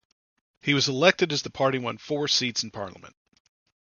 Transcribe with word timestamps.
He 0.63 0.73
was 0.73 0.89
elected 0.89 1.31
as 1.31 1.43
the 1.43 1.51
party 1.51 1.77
won 1.77 1.99
four 1.99 2.27
seats 2.27 2.63
in 2.63 2.71
parliament. 2.71 3.15